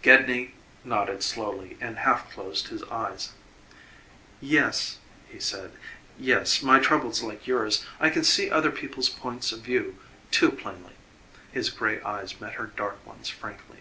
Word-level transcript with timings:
Gedney 0.00 0.54
nodded 0.82 1.22
slowly 1.22 1.76
and 1.78 1.98
half 1.98 2.30
closed 2.30 2.68
his 2.68 2.82
eyes. 2.84 3.32
"Yes," 4.40 4.96
he 5.28 5.38
said 5.38 5.72
"yes, 6.18 6.62
my 6.62 6.78
trouble's 6.78 7.22
like 7.22 7.46
yours. 7.46 7.84
I 8.00 8.08
can 8.08 8.24
see 8.24 8.50
other 8.50 8.70
people's 8.70 9.10
points 9.10 9.52
of 9.52 9.60
view 9.60 9.98
too 10.30 10.52
plainly." 10.52 10.92
His 11.52 11.68
gray 11.68 12.00
eyes 12.00 12.40
met 12.40 12.54
her 12.54 12.68
dark 12.68 13.04
ones 13.04 13.28
frankly. 13.28 13.80